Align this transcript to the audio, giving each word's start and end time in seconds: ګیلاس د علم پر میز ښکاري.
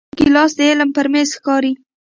ګیلاس 0.17 0.51
د 0.57 0.59
علم 0.69 0.89
پر 0.95 1.05
میز 1.11 1.29
ښکاري. 1.37 1.71